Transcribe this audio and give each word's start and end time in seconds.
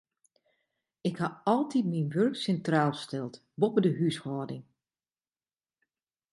Ik 1.09 1.15
ha 1.21 1.29
altyd 1.55 1.85
myn 1.91 2.09
wurk 2.13 2.35
sintraal 2.43 2.93
steld, 3.03 3.35
boppe 3.59 3.79
de 3.85 3.91
húshâlding. 3.99 4.65